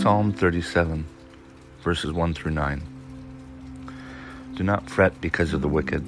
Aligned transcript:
Psalm 0.00 0.32
37, 0.32 1.04
verses 1.82 2.12
1 2.12 2.32
through 2.32 2.52
9. 2.52 2.80
Do 4.54 4.62
not 4.62 4.88
fret 4.88 5.20
because 5.20 5.52
of 5.52 5.60
the 5.60 5.66
wicked. 5.66 6.06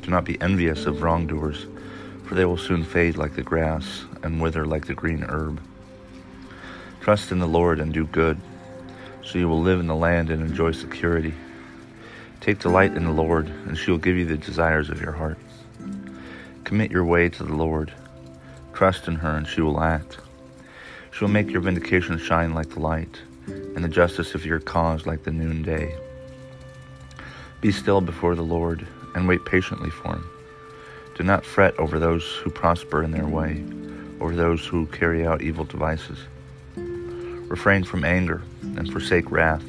Do 0.00 0.10
not 0.10 0.24
be 0.24 0.40
envious 0.40 0.86
of 0.86 1.02
wrongdoers, 1.02 1.66
for 2.24 2.34
they 2.34 2.46
will 2.46 2.56
soon 2.56 2.82
fade 2.82 3.18
like 3.18 3.34
the 3.34 3.42
grass 3.42 4.06
and 4.22 4.40
wither 4.40 4.64
like 4.64 4.86
the 4.86 4.94
green 4.94 5.22
herb. 5.22 5.60
Trust 7.02 7.30
in 7.30 7.38
the 7.38 7.46
Lord 7.46 7.78
and 7.78 7.92
do 7.92 8.06
good, 8.06 8.40
so 9.22 9.38
you 9.38 9.50
will 9.50 9.60
live 9.60 9.80
in 9.80 9.86
the 9.86 9.94
land 9.94 10.30
and 10.30 10.40
enjoy 10.40 10.72
security. 10.72 11.34
Take 12.40 12.60
delight 12.60 12.96
in 12.96 13.04
the 13.04 13.10
Lord, 13.10 13.48
and 13.48 13.76
she 13.76 13.90
will 13.90 13.98
give 13.98 14.16
you 14.16 14.24
the 14.24 14.38
desires 14.38 14.88
of 14.88 15.02
your 15.02 15.12
heart. 15.12 15.36
Commit 16.64 16.90
your 16.90 17.04
way 17.04 17.28
to 17.28 17.44
the 17.44 17.54
Lord. 17.54 17.92
Trust 18.72 19.08
in 19.08 19.16
her, 19.16 19.36
and 19.36 19.46
she 19.46 19.60
will 19.60 19.82
act. 19.82 20.20
She 21.16 21.24
will 21.24 21.32
make 21.32 21.50
your 21.50 21.62
vindication 21.62 22.18
shine 22.18 22.52
like 22.52 22.68
the 22.68 22.80
light, 22.80 23.22
and 23.46 23.82
the 23.82 23.88
justice 23.88 24.34
of 24.34 24.44
your 24.44 24.60
cause 24.60 25.06
like 25.06 25.22
the 25.22 25.30
noonday. 25.30 25.96
Be 27.62 27.72
still 27.72 28.02
before 28.02 28.34
the 28.34 28.42
Lord, 28.42 28.86
and 29.14 29.26
wait 29.26 29.42
patiently 29.46 29.88
for 29.88 30.08
him. 30.08 30.28
Do 31.16 31.24
not 31.24 31.46
fret 31.46 31.74
over 31.78 31.98
those 31.98 32.22
who 32.44 32.50
prosper 32.50 33.02
in 33.02 33.12
their 33.12 33.26
way, 33.26 33.64
over 34.20 34.36
those 34.36 34.66
who 34.66 34.84
carry 34.88 35.26
out 35.26 35.40
evil 35.40 35.64
devices. 35.64 36.18
Refrain 36.76 37.82
from 37.82 38.04
anger, 38.04 38.42
and 38.60 38.92
forsake 38.92 39.30
wrath. 39.30 39.64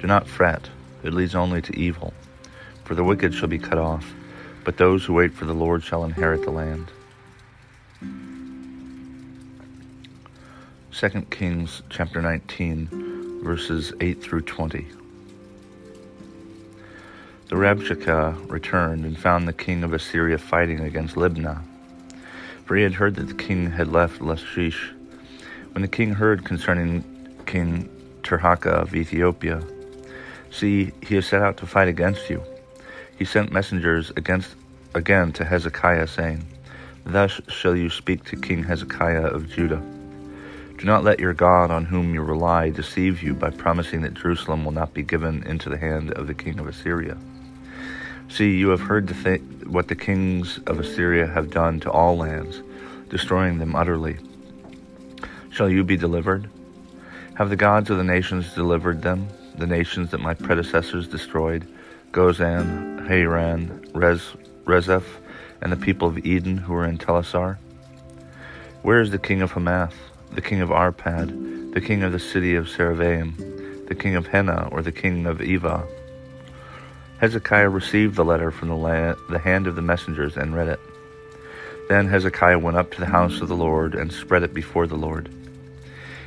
Do 0.00 0.06
not 0.06 0.26
fret, 0.26 0.70
it 1.02 1.12
leads 1.12 1.34
only 1.34 1.60
to 1.60 1.78
evil. 1.78 2.14
For 2.84 2.94
the 2.94 3.04
wicked 3.04 3.34
shall 3.34 3.48
be 3.48 3.58
cut 3.58 3.76
off, 3.76 4.14
but 4.64 4.78
those 4.78 5.04
who 5.04 5.12
wait 5.12 5.34
for 5.34 5.44
the 5.44 5.52
Lord 5.52 5.84
shall 5.84 6.04
inherit 6.04 6.42
the 6.42 6.50
land. 6.50 6.90
2 10.96 11.22
Kings 11.22 11.82
chapter 11.90 12.22
19, 12.22 13.40
verses 13.42 13.92
8 14.00 14.22
through 14.22 14.42
20. 14.42 14.86
The 17.48 17.56
Rabshakeh 17.56 18.48
returned 18.48 19.04
and 19.04 19.18
found 19.18 19.48
the 19.48 19.52
king 19.52 19.82
of 19.82 19.92
Assyria 19.92 20.38
fighting 20.38 20.78
against 20.78 21.16
Libnah, 21.16 21.62
for 22.64 22.76
he 22.76 22.84
had 22.84 22.94
heard 22.94 23.16
that 23.16 23.26
the 23.26 23.34
king 23.34 23.72
had 23.72 23.88
left 23.88 24.20
Lachish. 24.20 24.92
When 25.72 25.82
the 25.82 25.88
king 25.88 26.14
heard 26.14 26.44
concerning 26.44 27.02
King 27.44 27.90
Tirhakah 28.22 28.82
of 28.82 28.94
Ethiopia, 28.94 29.64
see, 30.52 30.92
he 31.02 31.16
has 31.16 31.26
set 31.26 31.42
out 31.42 31.56
to 31.56 31.66
fight 31.66 31.88
against 31.88 32.30
you. 32.30 32.40
He 33.18 33.24
sent 33.24 33.50
messengers 33.50 34.12
against 34.16 34.54
again 34.94 35.32
to 35.32 35.44
Hezekiah, 35.44 36.06
saying, 36.06 36.46
Thus 37.04 37.40
shall 37.48 37.74
you 37.74 37.90
speak 37.90 38.22
to 38.26 38.36
King 38.36 38.62
Hezekiah 38.62 39.26
of 39.26 39.50
Judah. 39.50 39.82
Do 40.78 40.86
not 40.86 41.04
let 41.04 41.20
your 41.20 41.34
God 41.34 41.70
on 41.70 41.84
whom 41.84 42.14
you 42.14 42.22
rely 42.22 42.70
deceive 42.70 43.22
you 43.22 43.32
by 43.34 43.50
promising 43.50 44.02
that 44.02 44.14
Jerusalem 44.14 44.64
will 44.64 44.72
not 44.72 44.92
be 44.92 45.02
given 45.02 45.42
into 45.44 45.68
the 45.70 45.78
hand 45.78 46.12
of 46.12 46.26
the 46.26 46.34
king 46.34 46.58
of 46.58 46.66
Assyria. 46.66 47.16
See, 48.28 48.56
you 48.56 48.70
have 48.70 48.80
heard 48.80 49.06
the 49.06 49.14
th- 49.14 49.40
what 49.66 49.88
the 49.88 49.94
kings 49.94 50.58
of 50.66 50.80
Assyria 50.80 51.26
have 51.26 51.50
done 51.50 51.78
to 51.80 51.90
all 51.90 52.16
lands, 52.16 52.62
destroying 53.08 53.58
them 53.58 53.76
utterly. 53.76 54.18
Shall 55.50 55.70
you 55.70 55.84
be 55.84 55.96
delivered? 55.96 56.50
Have 57.34 57.50
the 57.50 57.56
gods 57.56 57.90
of 57.90 57.96
the 57.96 58.04
nations 58.04 58.52
delivered 58.54 59.02
them, 59.02 59.28
the 59.56 59.66
nations 59.66 60.10
that 60.10 60.20
my 60.20 60.34
predecessors 60.34 61.06
destroyed, 61.06 61.66
Gozan, 62.10 63.06
Haran, 63.06 63.86
Rez, 63.94 64.34
Rezeph, 64.64 65.06
and 65.60 65.70
the 65.70 65.76
people 65.76 66.08
of 66.08 66.18
Eden 66.26 66.58
who 66.58 66.72
were 66.72 66.86
in 66.86 66.98
Telassar? 66.98 67.58
Where 68.82 69.00
is 69.00 69.10
the 69.10 69.18
king 69.18 69.42
of 69.42 69.52
Hamath? 69.52 69.94
The 70.32 70.40
king 70.40 70.60
of 70.60 70.70
Arpad, 70.70 71.72
the 71.72 71.80
king 71.80 72.02
of 72.02 72.12
the 72.12 72.18
city 72.18 72.54
of 72.54 72.66
Sepharvaim, 72.66 73.88
the 73.88 73.94
king 73.94 74.16
of 74.16 74.26
Hena, 74.26 74.68
or 74.72 74.82
the 74.82 74.92
king 74.92 75.26
of 75.26 75.38
Ivvah. 75.38 75.86
Hezekiah 77.18 77.68
received 77.68 78.16
the 78.16 78.24
letter 78.24 78.50
from 78.50 78.68
the, 78.68 79.16
the 79.30 79.38
hand 79.38 79.66
of 79.66 79.76
the 79.76 79.82
messengers 79.82 80.36
and 80.36 80.54
read 80.54 80.68
it. 80.68 80.80
Then 81.88 82.08
Hezekiah 82.08 82.58
went 82.58 82.76
up 82.76 82.90
to 82.92 83.00
the 83.00 83.06
house 83.06 83.40
of 83.40 83.48
the 83.48 83.56
Lord 83.56 83.94
and 83.94 84.12
spread 84.12 84.42
it 84.42 84.54
before 84.54 84.86
the 84.86 84.96
Lord. 84.96 85.28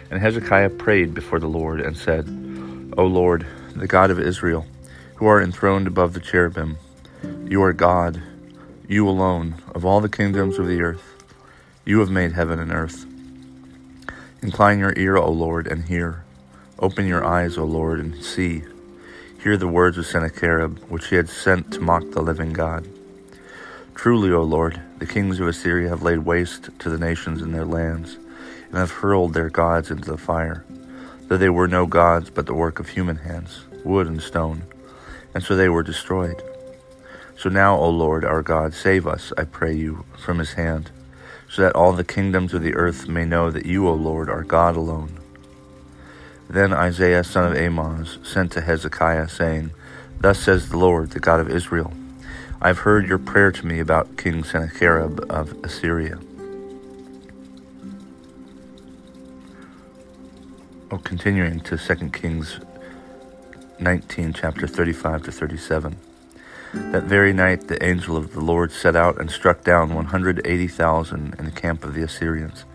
And 0.10 0.22
Hezekiah 0.22 0.72
prayed 0.72 1.14
before 1.14 1.40
the 1.40 1.48
Lord 1.48 1.82
and 1.82 1.98
said, 1.98 2.28
O 2.98 3.06
Lord, 3.06 3.46
the 3.76 3.88
God 3.88 4.12
of 4.12 4.20
Israel, 4.20 4.66
who 5.16 5.28
are 5.28 5.42
enthroned 5.42 5.88
above 5.88 6.14
the 6.14 6.20
cherubim, 6.20 6.78
you 7.46 7.62
are 7.64 7.74
God, 7.74 8.22
you 8.88 9.08
alone, 9.08 9.56
of 9.74 9.84
all 9.84 10.00
the 10.00 10.10
kingdoms 10.10 10.60
of 10.60 10.68
the 10.68 10.82
earth. 10.82 11.04
You 11.86 12.00
have 12.00 12.10
made 12.10 12.34
heaven 12.34 12.60
and 12.60 12.72
earth. 12.72 13.06
Incline 14.44 14.78
your 14.78 14.94
ear, 14.96 15.18
O 15.18 15.32
Lord, 15.32 15.66
and 15.66 15.86
hear. 15.86 16.24
Open 16.78 17.08
your 17.08 17.26
eyes, 17.26 17.58
O 17.58 17.64
Lord, 17.64 18.00
and 18.00 18.24
see. 18.24 18.62
Hear 19.42 19.58
the 19.58 19.68
words 19.68 19.98
of 19.98 20.06
Sennacherib, 20.06 20.78
which 20.90 21.08
he 21.08 21.16
had 21.16 21.28
sent 21.28 21.74
to 21.74 21.80
mock 21.80 22.12
the 22.12 22.22
living 22.22 22.54
God. 22.54 22.88
Truly, 23.96 24.32
O 24.32 24.44
Lord, 24.44 24.80
the 25.00 25.08
kings 25.08 25.40
of 25.40 25.48
Assyria 25.48 25.90
have 25.90 26.04
laid 26.04 26.20
waste 26.20 26.70
to 26.78 26.90
the 26.90 27.00
nations 27.00 27.42
in 27.42 27.52
their 27.52 27.66
lands, 27.66 28.18
and 28.68 28.76
have 28.76 28.92
hurled 28.92 29.34
their 29.34 29.50
gods 29.50 29.90
into 29.90 30.12
the 30.12 30.20
fire, 30.20 30.64
though 31.28 31.38
they 31.38 31.50
were 31.50 31.68
no 31.68 31.88
gods 31.88 32.30
but 32.30 32.46
the 32.46 32.54
work 32.54 32.80
of 32.80 32.90
human 32.90 33.18
hands, 33.18 33.66
wood 33.84 34.06
and 34.06 34.22
stone, 34.22 34.62
and 35.34 35.44
so 35.44 35.56
they 35.56 35.70
were 35.70 35.82
destroyed. 35.82 36.44
So 37.40 37.50
now, 37.50 37.76
O 37.76 37.90
Lord 37.90 38.24
our 38.24 38.44
God, 38.44 38.76
save 38.76 39.08
us, 39.08 39.34
I 39.36 39.46
pray 39.46 39.74
you, 39.74 40.06
from 40.16 40.38
his 40.38 40.54
hand 40.54 40.92
so 41.50 41.62
that 41.62 41.76
all 41.76 41.94
the 41.94 42.04
kingdoms 42.04 42.54
of 42.54 42.62
the 42.62 42.76
earth 42.76 43.08
may 43.08 43.26
know 43.26 43.50
that 43.52 43.66
you, 43.66 43.88
O 43.88 43.94
Lord, 43.94 44.30
are 44.30 44.44
God 44.44 44.76
alone. 44.76 45.20
Then 46.50 46.74
Isaiah 46.74 47.24
son 47.24 47.52
of 47.52 47.58
Amoz 47.58 48.20
sent 48.24 48.52
to 48.54 48.62
Hezekiah, 48.62 49.28
saying, 49.28 49.72
Thus 50.20 50.40
says 50.40 50.70
the 50.70 50.78
Lord, 50.78 51.12
the 51.12 51.20
God 51.20 51.40
of 51.40 51.50
Israel, 51.50 51.94
I 52.62 52.68
have 52.68 52.80
heard 52.80 53.08
your 53.08 53.20
prayer 53.20 53.52
to 53.52 53.66
me 53.66 53.80
about 53.80 54.18
King 54.18 54.44
Sennacherib 54.44 55.20
of 55.30 55.54
Assyria. 55.64 56.20
Oh, 60.90 60.98
continuing 60.98 61.60
to 61.62 61.78
2 61.78 62.10
Kings 62.10 62.60
19, 63.80 64.34
chapter 64.34 64.66
35 64.66 65.24
to 65.24 65.32
37. 65.32 66.07
That 66.74 67.04
very 67.04 67.34
night 67.34 67.68
the 67.68 67.84
angel 67.84 68.18
of 68.18 68.34
the 68.34 68.42
Lord 68.42 68.72
set 68.72 68.96
out 68.96 69.20
and 69.20 69.32
struck 69.32 69.64
down 69.64 69.94
180,000 69.94 71.36
in 71.38 71.46
the 71.46 71.52
camp 71.52 71.84
of 71.84 71.94
the 71.94 72.04
Assyrians. 72.04 72.66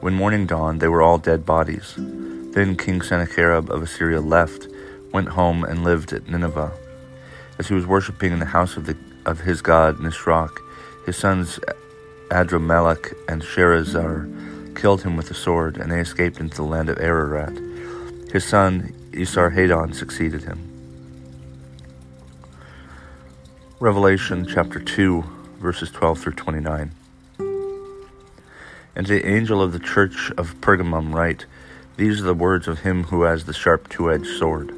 When 0.00 0.14
morning 0.14 0.46
dawned, 0.46 0.80
they 0.80 0.88
were 0.88 1.02
all 1.02 1.18
dead 1.18 1.46
bodies. 1.46 1.94
Then 1.96 2.76
King 2.76 3.02
Sennacherib 3.02 3.70
of 3.70 3.82
Assyria 3.82 4.20
left, 4.20 4.66
went 5.12 5.28
home, 5.28 5.64
and 5.64 5.84
lived 5.84 6.12
at 6.12 6.28
Nineveh. 6.28 6.72
As 7.58 7.68
he 7.68 7.74
was 7.74 7.86
worshipping 7.86 8.32
in 8.32 8.38
the 8.38 8.46
house 8.46 8.76
of, 8.76 8.86
the, 8.86 8.96
of 9.26 9.40
his 9.40 9.62
god 9.62 9.98
Nisroch, 9.98 10.58
his 11.06 11.16
sons 11.16 11.60
Adrammelech 12.30 13.12
and 13.28 13.42
Sharezer 13.42 14.74
killed 14.74 15.02
him 15.02 15.16
with 15.16 15.28
the 15.28 15.34
sword, 15.34 15.76
and 15.76 15.90
they 15.90 16.00
escaped 16.00 16.40
into 16.40 16.56
the 16.56 16.62
land 16.62 16.88
of 16.88 16.98
Ararat. 16.98 17.58
His 18.32 18.44
son 18.44 18.94
Esarhaddon 19.12 19.94
succeeded 19.94 20.44
him. 20.44 20.69
Revelation 23.82 24.46
chapter 24.46 24.78
2, 24.78 25.24
verses 25.58 25.90
12 25.90 26.18
through 26.18 26.34
29. 26.34 26.90
And 28.94 29.06
the 29.06 29.26
angel 29.26 29.62
of 29.62 29.72
the 29.72 29.78
church 29.78 30.30
of 30.36 30.60
Pergamum 30.60 31.14
write, 31.14 31.46
These 31.96 32.20
are 32.20 32.24
the 32.24 32.34
words 32.34 32.68
of 32.68 32.80
him 32.80 33.04
who 33.04 33.22
has 33.22 33.46
the 33.46 33.54
sharp 33.54 33.88
two 33.88 34.12
edged 34.12 34.36
sword. 34.36 34.74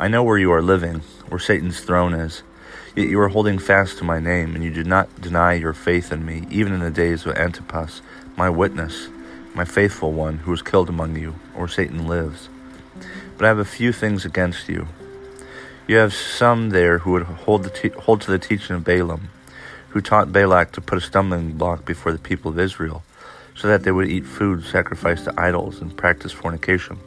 I 0.00 0.08
know 0.08 0.24
where 0.24 0.36
you 0.36 0.50
are 0.50 0.60
living, 0.60 1.02
where 1.28 1.38
Satan's 1.38 1.78
throne 1.78 2.12
is, 2.12 2.42
yet 2.96 3.08
you 3.08 3.20
are 3.20 3.28
holding 3.28 3.60
fast 3.60 3.98
to 3.98 4.04
my 4.04 4.18
name, 4.18 4.56
and 4.56 4.64
you 4.64 4.70
did 4.70 4.88
not 4.88 5.20
deny 5.20 5.52
your 5.52 5.72
faith 5.72 6.10
in 6.10 6.26
me, 6.26 6.44
even 6.50 6.72
in 6.72 6.80
the 6.80 6.90
days 6.90 7.24
of 7.24 7.36
Antipas, 7.36 8.02
my 8.36 8.50
witness, 8.50 9.10
my 9.54 9.64
faithful 9.64 10.10
one, 10.10 10.38
who 10.38 10.50
was 10.50 10.60
killed 10.60 10.88
among 10.88 11.14
you, 11.14 11.36
or 11.54 11.68
Satan 11.68 12.08
lives. 12.08 12.48
But 13.36 13.44
I 13.44 13.48
have 13.48 13.58
a 13.58 13.64
few 13.64 13.92
things 13.92 14.24
against 14.24 14.68
you 14.68 14.88
You 15.88 15.96
have 15.96 16.14
some 16.14 16.70
there 16.70 16.98
who 16.98 17.12
would 17.12 17.24
hold, 17.24 17.64
the 17.64 17.70
te- 17.70 17.88
hold 17.90 18.20
to 18.22 18.30
the 18.30 18.38
teaching 18.38 18.76
of 18.76 18.84
Balaam, 18.84 19.30
who 19.88 20.00
taught 20.00 20.32
Balak 20.32 20.72
to 20.72 20.80
put 20.80 20.98
a 20.98 21.00
stumbling 21.00 21.52
block 21.52 21.84
before 21.84 22.12
the 22.12 22.18
people 22.18 22.50
of 22.52 22.58
Israel, 22.58 23.02
so 23.56 23.66
that 23.68 23.82
they 23.82 23.90
would 23.90 24.08
eat 24.08 24.24
food 24.24 24.64
sacrificed 24.64 25.24
to 25.24 25.34
idols 25.36 25.80
and 25.80 25.96
practice 25.96 26.32
fornication. 26.32 26.98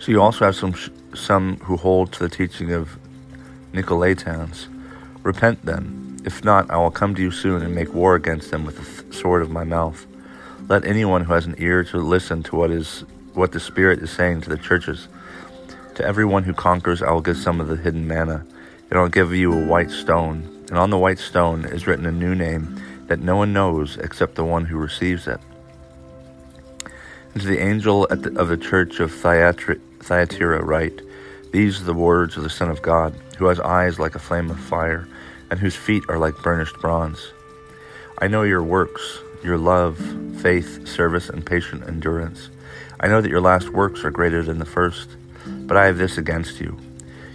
So 0.00 0.10
you 0.10 0.20
also 0.20 0.44
have 0.44 0.56
some 0.56 0.74
some 1.14 1.58
who 1.58 1.76
hold 1.76 2.12
to 2.12 2.20
the 2.20 2.28
teaching 2.28 2.72
of 2.72 2.98
Nicolaitans. 3.72 4.66
Repent 5.22 5.64
then. 5.64 6.20
If 6.24 6.44
not, 6.44 6.70
I 6.70 6.76
will 6.78 6.90
come 6.90 7.14
to 7.14 7.22
you 7.22 7.30
soon 7.30 7.62
and 7.62 7.74
make 7.74 7.94
war 7.94 8.14
against 8.14 8.50
them 8.50 8.64
with 8.64 8.76
the 8.76 9.02
th- 9.02 9.14
sword 9.14 9.42
of 9.42 9.50
my 9.50 9.64
mouth. 9.64 10.06
Let 10.68 10.84
anyone 10.84 11.24
who 11.24 11.32
has 11.32 11.46
an 11.46 11.54
ear 11.58 11.84
to 11.84 11.98
listen 11.98 12.42
to 12.44 12.56
what 12.56 12.70
is 12.70 13.04
what 13.34 13.52
the 13.52 13.60
Spirit 13.60 14.00
is 14.00 14.10
saying 14.10 14.40
to 14.42 14.50
the 14.50 14.58
churches. 14.58 15.08
To 15.96 16.04
everyone 16.04 16.44
who 16.44 16.54
conquers, 16.54 17.02
I 17.02 17.10
will 17.10 17.20
give 17.20 17.36
some 17.36 17.60
of 17.60 17.68
the 17.68 17.76
hidden 17.76 18.06
manna, 18.06 18.44
and 18.88 18.98
I 18.98 19.02
will 19.02 19.08
give 19.08 19.34
you 19.34 19.52
a 19.52 19.66
white 19.66 19.90
stone. 19.90 20.64
And 20.68 20.78
on 20.78 20.90
the 20.90 20.98
white 20.98 21.18
stone 21.18 21.64
is 21.64 21.86
written 21.86 22.06
a 22.06 22.12
new 22.12 22.34
name 22.34 22.80
that 23.08 23.20
no 23.20 23.36
one 23.36 23.52
knows 23.52 23.96
except 23.96 24.36
the 24.36 24.44
one 24.44 24.64
who 24.64 24.78
receives 24.78 25.26
it. 25.26 25.40
And 27.34 27.42
to 27.42 27.48
the 27.48 27.58
angel 27.58 28.06
the, 28.08 28.38
of 28.38 28.48
the 28.48 28.56
church 28.56 29.00
of 29.00 29.12
Thyatira, 29.12 29.76
Thyatira 30.00 30.64
write, 30.64 31.02
These 31.52 31.80
are 31.80 31.84
the 31.84 31.94
words 31.94 32.36
of 32.36 32.44
the 32.44 32.50
Son 32.50 32.70
of 32.70 32.82
God, 32.82 33.14
who 33.36 33.46
has 33.46 33.58
eyes 33.60 33.98
like 33.98 34.14
a 34.14 34.20
flame 34.20 34.50
of 34.50 34.60
fire, 34.60 35.08
and 35.50 35.58
whose 35.58 35.76
feet 35.76 36.04
are 36.08 36.18
like 36.18 36.40
burnished 36.42 36.78
bronze. 36.80 37.32
I 38.18 38.28
know 38.28 38.42
your 38.42 38.62
works, 38.62 39.18
your 39.42 39.58
love, 39.58 39.98
faith, 40.40 40.86
service, 40.86 41.28
and 41.28 41.44
patient 41.44 41.84
endurance. 41.86 42.48
I 43.00 43.08
know 43.08 43.20
that 43.20 43.30
your 43.30 43.40
last 43.40 43.70
works 43.70 44.04
are 44.04 44.10
greater 44.10 44.42
than 44.42 44.58
the 44.58 44.64
first, 44.64 45.08
but 45.70 45.76
I 45.76 45.86
have 45.86 45.98
this 45.98 46.18
against 46.18 46.58
you. 46.58 46.76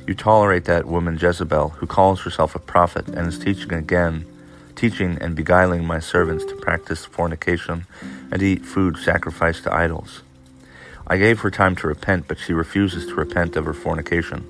You 0.05 0.13
tolerate 0.13 0.65
that 0.65 0.87
woman 0.87 1.17
Jezebel, 1.17 1.69
who 1.69 1.87
calls 1.87 2.19
herself 2.19 2.53
a 2.53 2.59
prophet 2.59 3.07
and 3.07 3.29
is 3.29 3.39
teaching 3.39 3.71
again, 3.71 4.25
teaching 4.75 5.17
and 5.21 5.37
beguiling 5.37 5.85
my 5.85 5.99
servants 5.99 6.43
to 6.43 6.55
practice 6.57 7.05
fornication 7.05 7.85
and 8.31 8.43
eat 8.43 8.65
food 8.65 8.97
sacrificed 8.97 9.63
to 9.63 9.73
idols. 9.73 10.21
I 11.07 11.15
gave 11.15 11.39
her 11.39 11.49
time 11.49 11.77
to 11.77 11.87
repent, 11.87 12.27
but 12.27 12.37
she 12.37 12.51
refuses 12.51 13.05
to 13.05 13.15
repent 13.15 13.55
of 13.55 13.63
her 13.63 13.73
fornication. 13.73 14.45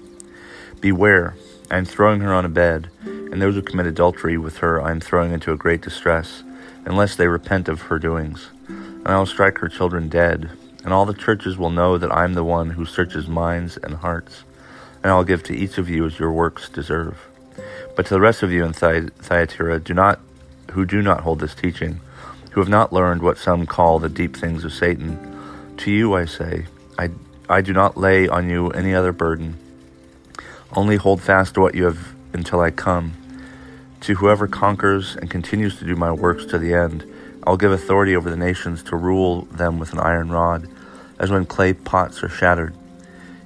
Beware, 0.81 1.35
I 1.69 1.77
am 1.77 1.85
throwing 1.85 2.21
her 2.21 2.33
on 2.33 2.43
a 2.43 2.49
bed, 2.49 2.89
and 3.03 3.39
those 3.39 3.53
who 3.53 3.61
commit 3.61 3.85
adultery 3.85 4.35
with 4.35 4.57
her 4.57 4.81
I 4.81 4.89
am 4.89 4.99
throwing 4.99 5.31
into 5.31 5.51
a 5.51 5.57
great 5.57 5.83
distress, 5.83 6.41
unless 6.85 7.15
they 7.15 7.27
repent 7.27 7.69
of 7.69 7.83
her 7.83 7.99
doings. 7.99 8.49
And 8.67 9.07
I 9.09 9.19
will 9.19 9.27
strike 9.27 9.59
her 9.59 9.69
children 9.69 10.09
dead, 10.09 10.49
and 10.85 10.93
all 10.93 11.05
the 11.05 11.15
churches 11.15 11.57
will 11.57 11.71
know 11.71 11.97
that 11.97 12.11
I 12.11 12.23
am 12.23 12.35
the 12.35 12.43
one 12.43 12.69
who 12.69 12.85
searches 12.85 13.27
minds 13.27 13.75
and 13.75 13.95
hearts, 13.95 14.43
and 15.03 15.11
I 15.11 15.15
will 15.15 15.23
give 15.23 15.41
to 15.43 15.55
each 15.55 15.79
of 15.79 15.89
you 15.89 16.05
as 16.05 16.19
your 16.19 16.31
works 16.31 16.69
deserve. 16.69 17.17
But 17.95 18.05
to 18.05 18.13
the 18.13 18.21
rest 18.21 18.43
of 18.43 18.51
you 18.51 18.63
in 18.63 18.71
Thyatira, 18.73 19.79
do 19.79 19.95
not, 19.95 20.19
who 20.71 20.85
do 20.85 21.01
not 21.01 21.21
hold 21.21 21.39
this 21.39 21.55
teaching, 21.55 22.01
who 22.51 22.61
have 22.61 22.69
not 22.69 22.93
learned 22.93 23.23
what 23.23 23.39
some 23.39 23.65
call 23.65 23.97
the 23.97 24.09
deep 24.09 24.37
things 24.37 24.63
of 24.63 24.73
Satan, 24.73 25.75
to 25.77 25.91
you 25.91 26.13
I 26.13 26.25
say, 26.25 26.67
I, 26.99 27.09
I 27.49 27.61
do 27.61 27.73
not 27.73 27.97
lay 27.97 28.27
on 28.27 28.49
you 28.49 28.69
any 28.69 28.93
other 28.93 29.11
burden. 29.11 29.57
Only 30.71 30.97
hold 30.97 31.19
fast 31.19 31.55
to 31.55 31.61
what 31.61 31.73
you 31.73 31.85
have 31.85 32.13
until 32.31 32.59
I 32.59 32.69
come. 32.69 33.13
To 34.01 34.15
whoever 34.15 34.47
conquers 34.47 35.15
and 35.15 35.31
continues 35.31 35.79
to 35.79 35.85
do 35.85 35.95
my 35.95 36.11
works 36.11 36.45
to 36.45 36.59
the 36.59 36.75
end, 36.75 37.11
I 37.45 37.51
will 37.51 37.57
give 37.57 37.71
authority 37.71 38.15
over 38.15 38.31
the 38.31 38.35
nations 38.35 38.81
to 38.83 38.95
rule 38.95 39.43
them 39.43 39.77
with 39.77 39.93
an 39.93 39.99
iron 39.99 40.29
rod, 40.29 40.67
as 41.19 41.29
when 41.29 41.45
clay 41.45 41.73
pots 41.73 42.23
are 42.23 42.29
shattered. 42.29 42.75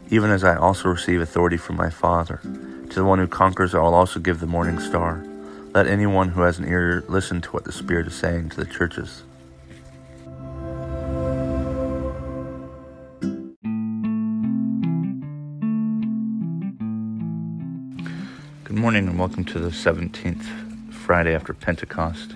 Even 0.10 0.32
as 0.32 0.42
I 0.42 0.56
also 0.56 0.88
receive 0.88 1.20
authority 1.20 1.58
from 1.58 1.76
my 1.76 1.90
Father. 1.90 2.40
To 2.42 2.96
the 2.96 3.04
one 3.04 3.20
who 3.20 3.28
conquers, 3.28 3.76
I 3.76 3.80
will 3.80 3.94
also 3.94 4.22
give 4.22 4.40
the 4.40 4.48
morning 4.48 4.80
star. 4.80 5.22
Let 5.74 5.86
anyone 5.86 6.30
who 6.30 6.42
has 6.42 6.60
an 6.60 6.68
ear 6.68 7.04
listen 7.10 7.42
to 7.42 7.50
what 7.50 7.66
the 7.66 7.74
Spirit 7.74 8.08
is 8.08 8.16
saying 8.16 8.50
to 8.52 8.56
the 8.56 8.66
churches. 8.66 9.24
Good 18.64 18.78
morning 18.78 19.10
and 19.10 19.20
welcome 19.20 19.44
to 19.44 19.60
the 19.60 19.72
17th 19.72 20.94
Friday 20.94 21.36
after 21.36 21.54
Pentecost. 21.54 22.34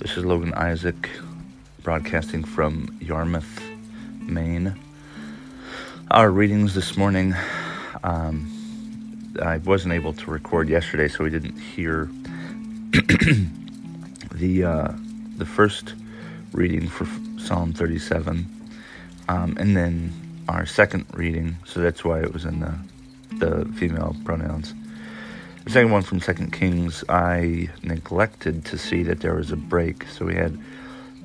This 0.00 0.16
is 0.16 0.24
Logan 0.24 0.54
Isaac 0.54 1.10
broadcasting 1.82 2.42
from 2.42 2.88
Yarmouth, 3.02 3.60
Maine. 4.22 4.74
Our 6.10 6.30
readings 6.30 6.74
this 6.74 6.96
morning, 6.96 7.34
um, 8.02 8.50
I 9.42 9.58
wasn't 9.58 9.92
able 9.92 10.14
to 10.14 10.30
record 10.30 10.70
yesterday, 10.70 11.06
so 11.06 11.22
we 11.22 11.28
didn't 11.28 11.58
hear 11.58 12.06
the 14.32 14.64
uh, 14.64 14.92
the 15.36 15.44
first 15.44 15.92
reading 16.52 16.88
for 16.88 17.06
Psalm 17.38 17.74
37, 17.74 18.46
um, 19.28 19.54
and 19.60 19.76
then 19.76 20.14
our 20.48 20.64
second 20.64 21.04
reading. 21.12 21.58
So 21.66 21.80
that's 21.80 22.02
why 22.06 22.20
it 22.20 22.32
was 22.32 22.46
in 22.46 22.60
the 22.60 22.74
the 23.36 23.70
female 23.74 24.16
pronouns. 24.24 24.72
The 25.64 25.70
second 25.70 25.90
one 25.90 26.02
from 26.02 26.20
Second 26.20 26.52
Kings, 26.52 27.04
I 27.08 27.68
neglected 27.82 28.64
to 28.66 28.78
see 28.78 29.02
that 29.02 29.20
there 29.20 29.34
was 29.34 29.50
a 29.50 29.56
break. 29.56 30.06
So 30.08 30.24
we 30.24 30.34
had 30.34 30.58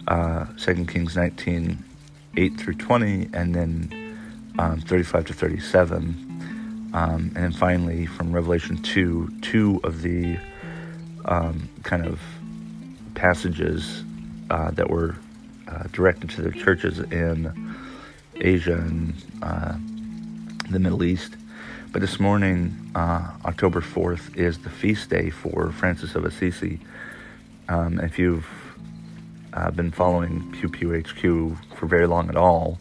uh, 0.09 0.45
Second 0.57 0.89
Kings 0.89 1.15
19, 1.15 1.81
8 2.35 2.57
through 2.57 2.73
20, 2.73 3.29
and 3.33 3.55
then 3.55 4.17
um, 4.59 4.81
35 4.81 5.27
to 5.27 5.33
37. 5.33 6.91
Um, 6.93 7.31
and 7.35 7.35
then 7.35 7.51
finally, 7.53 8.05
from 8.05 8.33
Revelation 8.33 8.77
2, 8.77 9.39
two 9.41 9.79
of 9.83 10.01
the 10.01 10.37
um, 11.23 11.69
kind 11.83 12.05
of 12.05 12.19
passages 13.15 14.03
uh, 14.49 14.71
that 14.71 14.89
were 14.89 15.15
uh, 15.69 15.83
directed 15.93 16.29
to 16.31 16.41
the 16.41 16.51
churches 16.51 16.99
in 16.99 17.75
Asia 18.35 18.73
and 18.73 19.13
uh, 19.41 19.75
the 20.69 20.79
Middle 20.79 21.03
East. 21.03 21.37
But 21.95 22.01
this 22.01 22.19
morning, 22.19 22.91
uh, 22.93 23.31
October 23.45 23.79
4th, 23.79 24.35
is 24.35 24.57
the 24.57 24.69
feast 24.69 25.09
day 25.09 25.29
for 25.29 25.71
Francis 25.71 26.13
of 26.13 26.25
Assisi. 26.25 26.81
Um, 27.69 28.01
if 28.01 28.19
you've 28.19 28.45
uh, 29.53 29.71
been 29.71 29.91
following 29.91 30.51
Pew 30.51 30.67
Pew 30.67 30.91
HQ 30.93 31.77
for 31.77 31.85
very 31.85 32.05
long 32.05 32.27
at 32.27 32.35
all, 32.35 32.79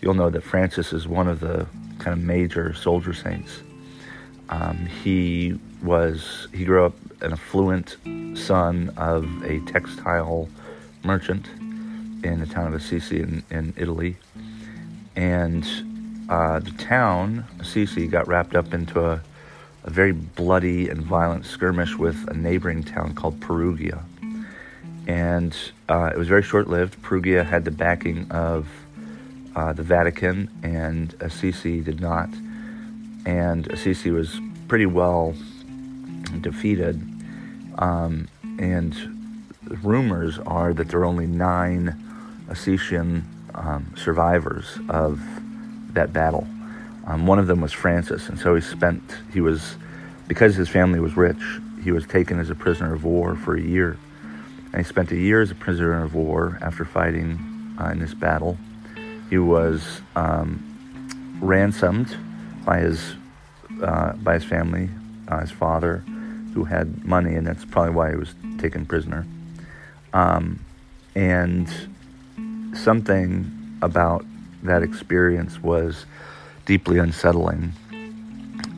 you'll 0.00 0.14
know 0.14 0.28
that 0.30 0.42
Francis 0.42 0.92
is 0.92 1.06
one 1.06 1.28
of 1.28 1.38
the 1.38 1.68
kind 2.00 2.18
of 2.18 2.18
major 2.18 2.74
soldier 2.74 3.14
saints. 3.14 3.60
Um, 4.48 4.86
he 4.86 5.56
was 5.80 6.48
he 6.52 6.64
grew 6.64 6.84
up 6.84 6.94
an 7.20 7.32
affluent 7.32 7.96
son 8.36 8.92
of 8.96 9.24
a 9.44 9.60
textile 9.66 10.48
merchant 11.04 11.46
in 12.24 12.40
the 12.40 12.46
town 12.46 12.66
of 12.66 12.74
Assisi 12.74 13.20
in, 13.20 13.44
in 13.52 13.72
Italy, 13.76 14.16
and 15.14 15.64
uh, 16.28 16.60
the 16.60 16.70
town, 16.72 17.44
Assisi, 17.58 18.06
got 18.06 18.28
wrapped 18.28 18.54
up 18.54 18.74
into 18.74 19.04
a, 19.04 19.20
a, 19.84 19.90
very 19.90 20.12
bloody 20.12 20.88
and 20.88 21.02
violent 21.02 21.46
skirmish 21.46 21.96
with 21.96 22.28
a 22.28 22.34
neighboring 22.34 22.82
town 22.82 23.14
called 23.14 23.40
Perugia. 23.40 24.04
And 25.06 25.56
uh, 25.88 26.10
it 26.14 26.18
was 26.18 26.28
very 26.28 26.42
short 26.42 26.68
lived. 26.68 27.00
Perugia 27.02 27.44
had 27.44 27.64
the 27.64 27.70
backing 27.70 28.30
of 28.30 28.68
uh, 29.56 29.72
the 29.72 29.82
Vatican, 29.82 30.50
and 30.62 31.14
Assisi 31.20 31.80
did 31.80 32.00
not. 32.00 32.28
And 33.24 33.66
Assisi 33.68 34.10
was 34.10 34.38
pretty 34.68 34.86
well 34.86 35.34
defeated. 36.42 37.00
Um, 37.78 38.28
and 38.58 38.94
rumors 39.82 40.38
are 40.40 40.74
that 40.74 40.88
there 40.88 41.00
are 41.00 41.04
only 41.06 41.26
nine 41.26 41.96
Assisian 42.50 43.24
um, 43.54 43.94
survivors 43.96 44.78
of 44.90 45.20
that 45.98 46.12
battle. 46.12 46.46
Um, 47.06 47.26
one 47.26 47.38
of 47.38 47.46
them 47.46 47.60
was 47.60 47.72
Francis, 47.72 48.28
and 48.28 48.38
so 48.38 48.54
he 48.54 48.60
spent, 48.60 49.02
he 49.32 49.40
was, 49.40 49.76
because 50.28 50.54
his 50.54 50.68
family 50.68 51.00
was 51.00 51.16
rich, 51.16 51.42
he 51.82 51.90
was 51.90 52.06
taken 52.06 52.38
as 52.38 52.50
a 52.50 52.54
prisoner 52.54 52.94
of 52.94 53.04
war 53.04 53.34
for 53.34 53.56
a 53.56 53.60
year. 53.60 53.96
And 54.72 54.76
he 54.76 54.84
spent 54.84 55.10
a 55.10 55.16
year 55.16 55.40
as 55.40 55.50
a 55.50 55.54
prisoner 55.54 56.04
of 56.04 56.14
war 56.14 56.58
after 56.60 56.84
fighting 56.84 57.76
uh, 57.80 57.86
in 57.86 57.98
this 57.98 58.14
battle. 58.14 58.56
He 59.30 59.38
was 59.38 60.02
um, 60.14 60.62
ransomed 61.40 62.14
by 62.64 62.80
his, 62.80 63.14
uh, 63.82 64.12
by 64.12 64.34
his 64.34 64.44
family, 64.44 64.90
uh, 65.28 65.40
his 65.40 65.50
father, 65.50 65.98
who 66.54 66.64
had 66.64 67.04
money, 67.04 67.34
and 67.34 67.46
that's 67.46 67.64
probably 67.64 67.94
why 67.94 68.10
he 68.10 68.16
was 68.16 68.34
taken 68.58 68.84
prisoner. 68.84 69.26
Um, 70.12 70.60
and 71.14 71.68
something 72.74 73.50
about 73.82 74.24
that 74.62 74.82
experience 74.82 75.62
was 75.62 76.06
deeply 76.66 76.98
unsettling. 76.98 77.72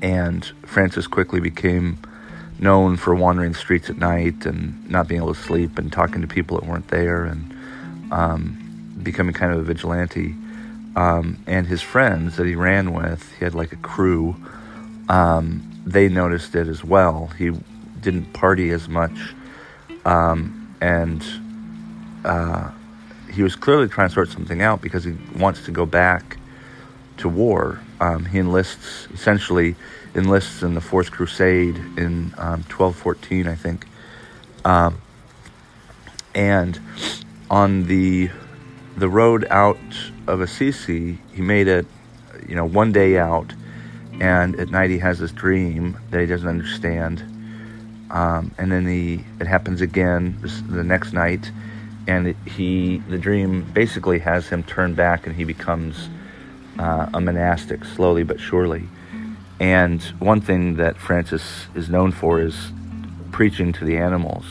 And 0.03 0.45
Francis 0.65 1.07
quickly 1.07 1.41
became 1.41 1.99
known 2.59 2.97
for 2.97 3.15
wandering 3.15 3.55
streets 3.55 3.89
at 3.89 3.97
night 3.97 4.45
and 4.45 4.89
not 4.91 5.09
being 5.09 5.21
able 5.21 5.35
to 5.35 5.41
sleep 5.41 5.79
and 5.79 5.93
talking 5.93 6.21
to 6.21 6.29
people 6.29 6.59
that 6.59 6.69
weren't 6.69 6.89
there 6.89 7.25
and 7.25 7.55
um, 8.13 8.99
becoming 9.03 9.35
kind 9.35 9.53
of 9.53 9.59
a 9.59 9.63
vigilante. 9.63 10.35
Um, 10.97 11.43
and 11.47 11.67
his 11.67 11.83
friends 11.83 12.37
that 12.37 12.47
he 12.47 12.55
ran 12.55 12.93
with, 12.93 13.33
he 13.39 13.45
had 13.45 13.55
like 13.55 13.73
a 13.73 13.77
crew, 13.77 14.37
um, 15.09 15.67
they 15.87 16.09
noticed 16.09 16.55
it 16.55 16.69
as 16.69 16.85
well. 16.85 17.29
He 17.39 17.53
didn't 18.01 18.33
party 18.33 18.71
as 18.71 18.89
much, 18.89 19.35
um, 20.05 20.75
and 20.81 21.25
uh, 22.25 22.71
he 23.31 23.43
was 23.43 23.57
clearly 23.57 23.89
trying 23.89 24.09
to 24.09 24.15
sort 24.15 24.29
something 24.29 24.63
out 24.63 24.81
because 24.83 25.05
he 25.05 25.17
wants 25.37 25.65
to 25.65 25.71
go 25.71 25.87
back 25.87 26.39
to 27.19 27.29
war. 27.29 27.81
Um, 28.01 28.25
he 28.25 28.39
enlists, 28.39 29.09
essentially, 29.13 29.77
enlists 30.15 30.63
in 30.63 30.75
the 30.75 30.81
Fourth 30.81 31.11
Crusade 31.11 31.77
in 31.97 32.33
1214, 32.37 33.47
um, 33.47 33.53
I 33.53 33.55
think. 33.55 33.87
Um, 34.65 35.01
and 36.35 36.79
on 37.51 37.85
the 37.85 38.31
the 38.97 39.09
road 39.09 39.47
out 39.51 39.79
of 40.27 40.41
Assisi, 40.41 41.19
he 41.33 41.41
made 41.41 41.69
it, 41.69 41.87
you 42.47 42.55
know, 42.55 42.67
one 42.67 42.93
day 42.93 43.19
out, 43.19 43.53
and 44.21 44.59
at 44.61 44.71
night 44.71 44.91
he 44.91 44.99
has 44.99 45.19
this 45.19 45.33
dream 45.33 45.99
that 46.11 46.21
he 46.21 46.27
doesn't 46.27 46.49
understand, 46.49 47.21
um, 48.11 48.51
and 48.59 48.71
then 48.71 48.87
he 48.87 49.25
it 49.41 49.47
happens 49.47 49.81
again 49.81 50.39
the 50.69 50.85
next 50.85 51.13
night, 51.13 51.51
and 52.11 52.35
he 52.45 52.99
the 53.09 53.19
dream 53.19 53.62
basically 53.73 54.19
has 54.19 54.49
him 54.49 54.64
turn 54.64 54.95
back 54.95 55.26
and 55.26 55.37
he 55.37 55.45
becomes 55.45 56.09
uh, 56.76 57.09
a 57.14 57.21
monastic 57.21 57.85
slowly 57.85 58.25
but 58.25 58.40
surely. 58.40 58.88
And 59.61 60.02
one 60.19 60.40
thing 60.40 60.76
that 60.76 60.97
Francis 60.97 61.67
is 61.75 61.88
known 61.88 62.11
for 62.11 62.40
is 62.40 62.73
preaching 63.31 63.73
to 63.75 63.85
the 63.85 63.97
animals, 63.99 64.45